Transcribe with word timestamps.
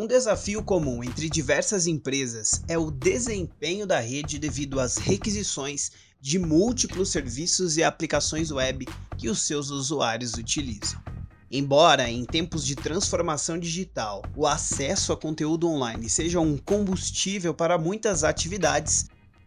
Um 0.00 0.06
desafio 0.06 0.62
comum 0.62 1.02
entre 1.02 1.28
diversas 1.28 1.88
empresas 1.88 2.62
é 2.68 2.78
o 2.78 2.88
desempenho 2.88 3.84
da 3.84 3.98
rede 3.98 4.38
devido 4.38 4.78
às 4.78 4.96
requisições 4.96 5.90
de 6.20 6.38
múltiplos 6.38 7.10
serviços 7.10 7.76
e 7.76 7.82
aplicações 7.82 8.52
web 8.52 8.86
que 9.16 9.28
os 9.28 9.42
seus 9.42 9.70
usuários 9.70 10.34
utilizam. 10.34 11.02
Embora 11.50 12.08
em 12.08 12.24
tempos 12.24 12.64
de 12.64 12.76
transformação 12.76 13.58
digital 13.58 14.22
o 14.36 14.46
acesso 14.46 15.12
a 15.12 15.16
conteúdo 15.16 15.68
online 15.68 16.08
seja 16.08 16.38
um 16.38 16.56
combustível 16.56 17.52
para 17.52 17.76
muitas 17.76 18.22
atividades, 18.22 19.06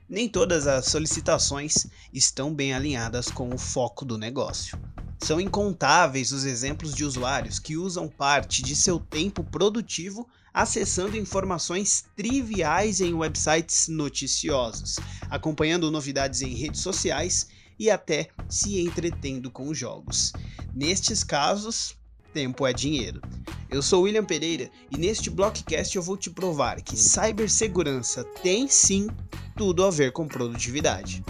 nem 0.10 0.28
todas 0.28 0.68
as 0.68 0.86
solicitações 0.88 1.88
estão 2.12 2.54
bem 2.54 2.74
alinhadas 2.74 3.32
com 3.32 3.56
o 3.56 3.58
foco 3.58 4.04
do 4.04 4.18
negócio. 4.18 4.78
São 5.18 5.40
incontáveis 5.40 6.34
os 6.34 6.44
exemplos 6.44 6.94
de 6.94 7.06
usuários 7.06 7.58
que 7.58 7.78
usam 7.78 8.10
parte 8.10 8.62
de 8.62 8.76
seu 8.76 9.00
tempo 9.00 9.46
produtivo 9.46 10.28
acessando 10.54 11.18
informações 11.18 12.06
triviais 12.16 13.02
em 13.02 13.14
websites 13.14 13.88
noticiosos, 13.88 14.98
acompanhando 15.30 15.92
novidades 15.92 16.42
em 16.42 16.54
redes 16.56 16.82
sociais 16.82 17.48
e 17.80 17.90
até 17.90 18.30
se 18.50 18.80
entretendo 18.80 19.50
com 19.50 19.74
jogos. 19.74 20.34
Nestes 20.74 21.24
casos, 21.24 21.96
tempo 22.34 22.66
é 22.66 22.74
dinheiro. 22.74 23.22
Eu 23.70 23.82
sou 23.82 24.04
William 24.04 24.26
Pereira 24.26 24.70
e 24.92 24.98
neste 24.98 25.30
Blockcast 25.30 25.96
eu 25.96 26.02
vou 26.02 26.18
te 26.18 26.30
provar 26.30 26.82
que 26.82 26.98
cibersegurança 26.98 28.24
tem 28.44 28.68
sim 28.68 29.08
tudo 29.56 29.84
a 29.86 29.90
ver 29.90 30.12
com 30.12 30.28
produtividade. 30.28 31.24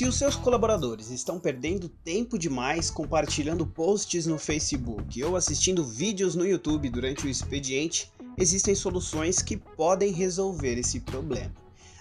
Se 0.00 0.06
os 0.06 0.16
seus 0.16 0.34
colaboradores 0.34 1.10
estão 1.10 1.38
perdendo 1.38 1.86
tempo 1.86 2.38
demais 2.38 2.88
compartilhando 2.88 3.66
posts 3.66 4.24
no 4.24 4.38
Facebook 4.38 5.22
ou 5.22 5.36
assistindo 5.36 5.84
vídeos 5.84 6.34
no 6.34 6.46
YouTube 6.46 6.88
durante 6.88 7.26
o 7.26 7.28
expediente, 7.28 8.10
existem 8.38 8.74
soluções 8.74 9.42
que 9.42 9.58
podem 9.58 10.10
resolver 10.10 10.78
esse 10.78 11.00
problema. 11.00 11.52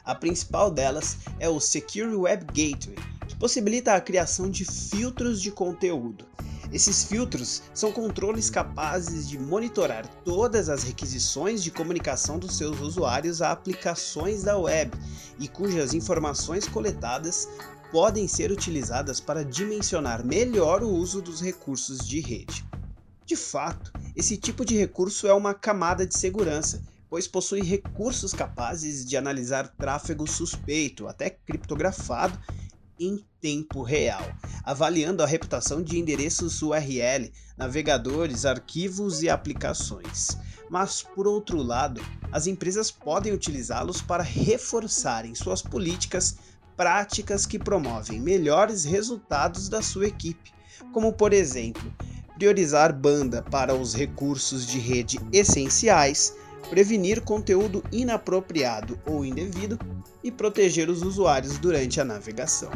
A 0.05 0.15
principal 0.15 0.71
delas 0.71 1.17
é 1.39 1.49
o 1.49 1.59
Secure 1.59 2.15
Web 2.15 2.45
Gateway, 2.45 2.95
que 3.27 3.35
possibilita 3.35 3.93
a 3.93 3.99
criação 3.99 4.49
de 4.49 4.63
filtros 4.63 5.41
de 5.41 5.51
conteúdo. 5.51 6.25
Esses 6.71 7.03
filtros 7.03 7.63
são 7.73 7.91
controles 7.91 8.49
capazes 8.49 9.27
de 9.27 9.37
monitorar 9.37 10.07
todas 10.23 10.69
as 10.69 10.83
requisições 10.83 11.61
de 11.61 11.69
comunicação 11.69 12.39
dos 12.39 12.55
seus 12.55 12.79
usuários 12.79 13.41
a 13.41 13.51
aplicações 13.51 14.43
da 14.43 14.57
web 14.57 14.97
e 15.37 15.49
cujas 15.49 15.93
informações 15.93 16.65
coletadas 16.65 17.49
podem 17.91 18.27
ser 18.27 18.51
utilizadas 18.51 19.19
para 19.19 19.43
dimensionar 19.43 20.25
melhor 20.25 20.83
o 20.83 20.89
uso 20.89 21.21
dos 21.21 21.41
recursos 21.41 22.07
de 22.07 22.19
rede. 22.19 22.65
De 23.25 23.35
fato, 23.35 23.91
esse 24.15 24.37
tipo 24.37 24.65
de 24.65 24.77
recurso 24.77 25.27
é 25.27 25.33
uma 25.33 25.53
camada 25.53 26.05
de 26.05 26.17
segurança, 26.17 26.81
pois 27.09 27.27
possui 27.27 27.61
recursos 27.61 28.33
capazes 28.33 29.05
de 29.05 29.17
analisar 29.17 29.67
tráfego 29.67 30.27
suspeito, 30.27 31.07
até 31.07 31.29
criptografado, 31.29 32.39
em 32.99 33.23
tempo 33.39 33.81
real, 33.81 34.23
avaliando 34.63 35.23
a 35.23 35.25
reputação 35.25 35.81
de 35.81 35.97
endereços 35.97 36.61
URL, 36.61 37.31
navegadores, 37.57 38.45
arquivos 38.45 39.23
e 39.23 39.29
aplicações. 39.29 40.37
Mas, 40.69 41.01
por 41.01 41.25
outro 41.25 41.63
lado, 41.63 42.01
as 42.31 42.45
empresas 42.45 42.91
podem 42.91 43.33
utilizá-los 43.33 44.01
para 44.01 44.21
reforçarem 44.21 45.33
suas 45.33 45.61
políticas 45.61 46.35
práticas 46.79 47.45
que 47.45 47.59
promovem 47.59 48.21
melhores 48.21 48.85
resultados 48.85 49.67
da 49.67 49.81
sua 49.81 50.07
equipe, 50.07 50.53
como 50.93 51.11
por 51.11 51.33
exemplo, 51.33 51.93
priorizar 52.35 52.93
banda 52.93 53.41
para 53.41 53.75
os 53.75 53.93
recursos 53.93 54.65
de 54.65 54.79
rede 54.79 55.19
essenciais, 55.33 56.33
prevenir 56.69 57.19
conteúdo 57.19 57.83
inapropriado 57.91 58.97
ou 59.05 59.25
indevido 59.25 59.77
e 60.23 60.31
proteger 60.31 60.89
os 60.89 61.01
usuários 61.01 61.57
durante 61.57 61.99
a 61.99 62.05
navegação. 62.05 62.71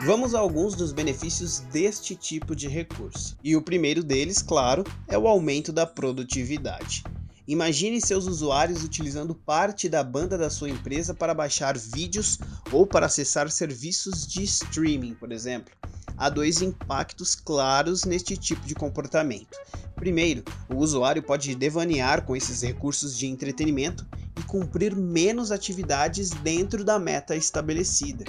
Vamos 0.00 0.34
a 0.34 0.38
alguns 0.38 0.74
dos 0.74 0.90
benefícios 0.90 1.60
deste 1.70 2.16
tipo 2.16 2.56
de 2.56 2.66
recurso. 2.66 3.36
E 3.44 3.54
o 3.54 3.60
primeiro 3.60 4.02
deles, 4.02 4.40
claro, 4.40 4.84
é 5.06 5.18
o 5.18 5.28
aumento 5.28 5.70
da 5.70 5.84
produtividade. 5.84 7.04
Imagine 7.50 8.00
seus 8.00 8.28
usuários 8.28 8.84
utilizando 8.84 9.34
parte 9.34 9.88
da 9.88 10.04
banda 10.04 10.38
da 10.38 10.48
sua 10.48 10.70
empresa 10.70 11.12
para 11.12 11.34
baixar 11.34 11.76
vídeos 11.76 12.38
ou 12.70 12.86
para 12.86 13.06
acessar 13.06 13.50
serviços 13.50 14.24
de 14.24 14.44
streaming, 14.44 15.14
por 15.14 15.32
exemplo. 15.32 15.74
Há 16.16 16.28
dois 16.28 16.62
impactos 16.62 17.34
claros 17.34 18.04
neste 18.04 18.36
tipo 18.36 18.64
de 18.64 18.76
comportamento. 18.76 19.58
Primeiro, 19.96 20.44
o 20.72 20.76
usuário 20.76 21.24
pode 21.24 21.52
devanear 21.56 22.24
com 22.24 22.36
esses 22.36 22.62
recursos 22.62 23.18
de 23.18 23.26
entretenimento 23.26 24.06
e 24.38 24.44
cumprir 24.44 24.94
menos 24.94 25.50
atividades 25.50 26.30
dentro 26.30 26.84
da 26.84 27.00
meta 27.00 27.34
estabelecida. 27.34 28.26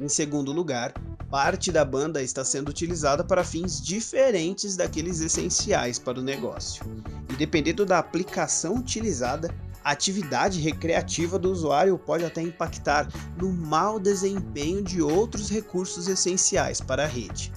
Em 0.00 0.08
segundo 0.08 0.50
lugar, 0.50 0.94
parte 1.32 1.72
da 1.72 1.82
banda 1.82 2.22
está 2.22 2.44
sendo 2.44 2.68
utilizada 2.68 3.24
para 3.24 3.42
fins 3.42 3.80
diferentes 3.80 4.76
daqueles 4.76 5.22
essenciais 5.22 5.98
para 5.98 6.20
o 6.20 6.22
negócio 6.22 6.84
e 7.30 7.36
dependendo 7.36 7.86
da 7.86 7.98
aplicação 7.98 8.74
utilizada, 8.74 9.48
a 9.82 9.92
atividade 9.92 10.60
recreativa 10.60 11.38
do 11.38 11.50
usuário 11.50 11.98
pode 11.98 12.22
até 12.22 12.42
impactar 12.42 13.08
no 13.38 13.50
mau 13.50 13.98
desempenho 13.98 14.82
de 14.82 15.00
outros 15.00 15.48
recursos 15.48 16.06
essenciais 16.06 16.82
para 16.82 17.04
a 17.04 17.08
rede. 17.08 17.50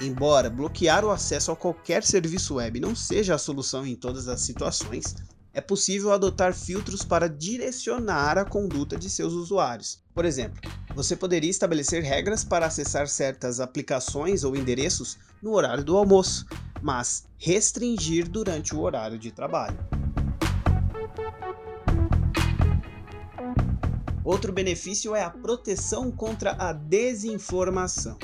Embora 0.00 0.50
bloquear 0.50 1.04
o 1.04 1.10
acesso 1.12 1.52
a 1.52 1.56
qualquer 1.56 2.02
serviço 2.02 2.56
web 2.56 2.80
não 2.80 2.96
seja 2.96 3.36
a 3.36 3.38
solução 3.38 3.86
em 3.86 3.94
todas 3.94 4.26
as 4.26 4.40
situações, 4.40 5.14
é 5.54 5.60
possível 5.60 6.10
adotar 6.10 6.52
filtros 6.54 7.04
para 7.04 7.28
direcionar 7.28 8.36
a 8.36 8.44
conduta 8.44 8.96
de 8.96 9.08
seus 9.08 9.32
usuários. 9.32 10.02
Por 10.12 10.24
exemplo, 10.24 10.60
você 10.94 11.16
poderia 11.16 11.50
estabelecer 11.50 12.02
regras 12.02 12.44
para 12.44 12.66
acessar 12.66 13.08
certas 13.08 13.60
aplicações 13.60 14.44
ou 14.44 14.54
endereços 14.54 15.18
no 15.42 15.52
horário 15.52 15.82
do 15.82 15.96
almoço, 15.96 16.46
mas 16.80 17.24
restringir 17.38 18.28
durante 18.28 18.74
o 18.74 18.80
horário 18.80 19.18
de 19.18 19.30
trabalho. 19.30 19.78
Outro 24.24 24.52
benefício 24.52 25.16
é 25.16 25.22
a 25.22 25.30
proteção 25.30 26.10
contra 26.10 26.52
a 26.52 26.72
desinformação. 26.72 28.16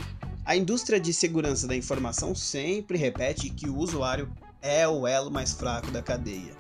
A 0.44 0.56
indústria 0.56 1.00
de 1.00 1.12
segurança 1.12 1.66
da 1.66 1.74
informação 1.74 2.34
sempre 2.34 2.96
repete 2.96 3.50
que 3.50 3.68
o 3.68 3.76
usuário 3.76 4.32
é 4.62 4.86
o 4.86 5.06
elo 5.06 5.30
mais 5.30 5.52
fraco 5.52 5.90
da 5.90 6.00
cadeia. 6.00 6.56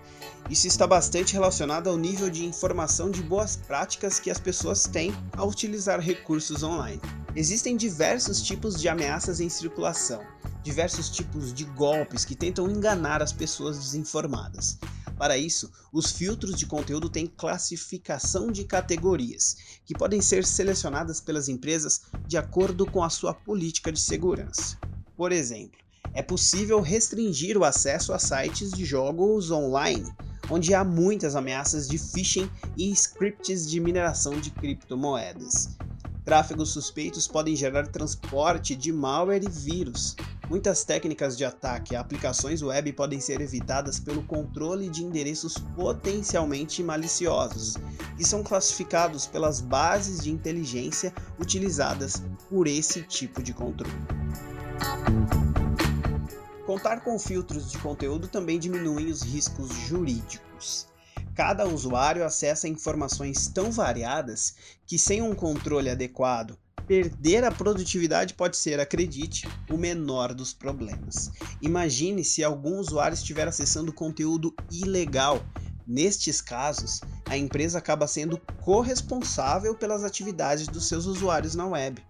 Isso 0.50 0.66
está 0.66 0.86
bastante 0.86 1.34
relacionado 1.34 1.90
ao 1.90 1.96
nível 1.98 2.30
de 2.30 2.44
informação 2.44 3.10
de 3.10 3.22
boas 3.22 3.54
práticas 3.54 4.18
que 4.18 4.30
as 4.30 4.40
pessoas 4.40 4.84
têm 4.84 5.12
ao 5.36 5.48
utilizar 5.48 6.00
recursos 6.00 6.62
online. 6.62 7.00
Existem 7.36 7.76
diversos 7.76 8.40
tipos 8.40 8.80
de 8.80 8.88
ameaças 8.88 9.40
em 9.40 9.48
circulação, 9.48 10.22
diversos 10.62 11.10
tipos 11.10 11.52
de 11.52 11.64
golpes 11.64 12.24
que 12.24 12.34
tentam 12.34 12.70
enganar 12.70 13.22
as 13.22 13.32
pessoas 13.32 13.78
desinformadas. 13.78 14.78
Para 15.18 15.36
isso, 15.36 15.70
os 15.92 16.12
filtros 16.12 16.54
de 16.54 16.64
conteúdo 16.64 17.10
têm 17.10 17.26
classificação 17.26 18.52
de 18.52 18.64
categorias, 18.64 19.56
que 19.84 19.92
podem 19.92 20.22
ser 20.22 20.46
selecionadas 20.46 21.20
pelas 21.20 21.48
empresas 21.48 22.02
de 22.26 22.38
acordo 22.38 22.86
com 22.86 23.02
a 23.02 23.10
sua 23.10 23.34
política 23.34 23.92
de 23.92 24.00
segurança. 24.00 24.78
Por 25.16 25.32
exemplo, 25.32 25.78
é 26.14 26.22
possível 26.22 26.80
restringir 26.80 27.58
o 27.58 27.64
acesso 27.64 28.12
a 28.12 28.18
sites 28.18 28.70
de 28.70 28.84
jogos 28.84 29.50
online, 29.50 30.10
onde 30.50 30.74
há 30.74 30.84
muitas 30.84 31.36
ameaças 31.36 31.88
de 31.88 31.98
phishing 31.98 32.50
e 32.76 32.90
scripts 32.92 33.68
de 33.70 33.80
mineração 33.80 34.40
de 34.40 34.50
criptomoedas. 34.50 35.76
Tráfegos 36.24 36.70
suspeitos 36.70 37.26
podem 37.26 37.56
gerar 37.56 37.86
transporte 37.86 38.76
de 38.76 38.92
malware 38.92 39.44
e 39.44 39.48
vírus, 39.48 40.14
Muitas 40.48 40.82
técnicas 40.82 41.36
de 41.36 41.44
ataque 41.44 41.94
a 41.94 42.00
aplicações 42.00 42.62
web 42.62 42.90
podem 42.94 43.20
ser 43.20 43.42
evitadas 43.42 44.00
pelo 44.00 44.22
controle 44.22 44.88
de 44.88 45.04
endereços 45.04 45.58
potencialmente 45.76 46.82
maliciosos, 46.82 47.76
que 48.16 48.24
são 48.24 48.42
classificados 48.42 49.26
pelas 49.26 49.60
bases 49.60 50.24
de 50.24 50.30
inteligência 50.30 51.12
utilizadas 51.38 52.22
por 52.48 52.66
esse 52.66 53.02
tipo 53.02 53.42
de 53.42 53.52
controle. 53.52 53.92
Contar 56.68 57.00
com 57.00 57.18
filtros 57.18 57.72
de 57.72 57.78
conteúdo 57.78 58.28
também 58.28 58.58
diminui 58.58 59.10
os 59.10 59.22
riscos 59.22 59.72
jurídicos. 59.88 60.86
Cada 61.34 61.66
usuário 61.66 62.22
acessa 62.22 62.68
informações 62.68 63.48
tão 63.48 63.72
variadas 63.72 64.54
que, 64.86 64.98
sem 64.98 65.22
um 65.22 65.34
controle 65.34 65.88
adequado 65.88 66.58
Perder 66.86 67.42
a 67.44 67.50
produtividade 67.50 68.34
pode 68.34 68.58
ser, 68.58 68.80
acredite, 68.80 69.48
o 69.70 69.78
menor 69.78 70.34
dos 70.34 70.52
problemas. 70.52 71.30
Imagine 71.62 72.22
se 72.22 72.44
algum 72.44 72.78
usuário 72.78 73.14
estiver 73.14 73.48
acessando 73.48 73.90
conteúdo 73.90 74.54
ilegal, 74.70 75.42
Nestes 75.90 76.42
casos, 76.42 77.00
a 77.24 77.34
empresa 77.34 77.78
acaba 77.78 78.06
sendo 78.06 78.38
corresponsável 78.60 79.74
pelas 79.74 80.04
atividades 80.04 80.68
dos 80.68 80.86
seus 80.86 81.06
usuários 81.06 81.54
na 81.54 81.66
web. 81.66 82.04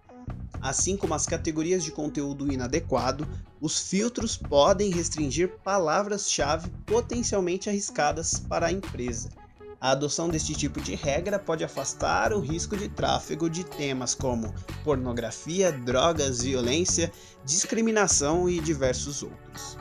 Assim 0.61 0.97
como 0.97 1.13
as 1.13 1.25
categorias 1.25 1.83
de 1.83 1.91
conteúdo 1.91 2.51
inadequado, 2.51 3.27
os 3.61 3.79
filtros 3.79 4.35
podem 4.35 4.91
restringir 4.91 5.57
palavras-chave 5.63 6.69
potencialmente 6.85 7.69
arriscadas 7.69 8.39
para 8.39 8.67
a 8.67 8.71
empresa. 8.71 9.29
A 9.81 9.91
adoção 9.91 10.27
deste 10.27 10.53
tipo 10.53 10.81
de 10.81 10.93
regra 10.93 11.39
pode 11.39 11.63
afastar 11.63 12.33
o 12.33 12.41
risco 12.41 12.75
de 12.75 12.89
tráfego 12.89 13.49
de 13.49 13.63
temas 13.63 14.13
como 14.13 14.53
pornografia, 14.83 15.71
drogas, 15.71 16.41
violência, 16.41 17.09
discriminação 17.45 18.49
e 18.49 18.59
diversos 18.59 19.23
outros. 19.23 19.77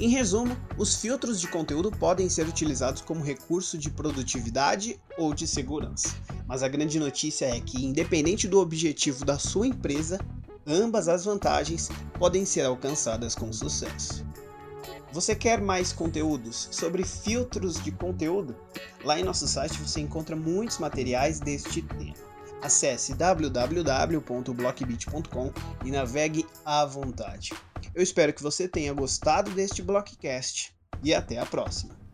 Em 0.00 0.08
resumo, 0.08 0.56
os 0.78 0.96
filtros 0.96 1.38
de 1.40 1.48
conteúdo 1.48 1.90
podem 1.90 2.30
ser 2.30 2.46
utilizados 2.46 3.02
como 3.02 3.22
recurso 3.22 3.76
de 3.76 3.90
produtividade 3.90 4.98
ou 5.18 5.34
de 5.34 5.46
segurança. 5.46 6.14
Mas 6.46 6.62
a 6.62 6.68
grande 6.68 6.98
notícia 6.98 7.46
é 7.46 7.58
que, 7.60 7.84
independente 7.84 8.46
do 8.46 8.60
objetivo 8.60 9.24
da 9.24 9.38
sua 9.38 9.66
empresa, 9.66 10.20
ambas 10.66 11.08
as 11.08 11.24
vantagens 11.24 11.88
podem 12.18 12.44
ser 12.44 12.64
alcançadas 12.64 13.34
com 13.34 13.50
sucesso. 13.52 14.24
Você 15.12 15.34
quer 15.34 15.60
mais 15.60 15.92
conteúdos 15.92 16.68
sobre 16.70 17.02
filtros 17.04 17.82
de 17.82 17.90
conteúdo? 17.90 18.54
Lá 19.02 19.18
em 19.18 19.24
nosso 19.24 19.48
site 19.48 19.76
você 19.78 20.00
encontra 20.00 20.36
muitos 20.36 20.78
materiais 20.78 21.40
deste 21.40 21.82
tema. 21.82 22.14
Acesse 22.62 23.14
www.blockbit.com 23.14 25.52
e 25.84 25.90
navegue 25.90 26.46
à 26.64 26.84
vontade. 26.84 27.52
Eu 27.94 28.02
espero 28.02 28.32
que 28.32 28.42
você 28.42 28.66
tenha 28.68 28.92
gostado 28.92 29.52
deste 29.52 29.82
Blockcast 29.82 30.74
e 31.02 31.14
até 31.14 31.38
a 31.38 31.46
próxima. 31.46 32.05